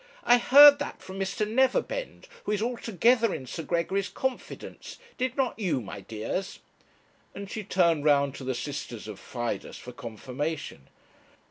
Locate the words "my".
5.79-5.99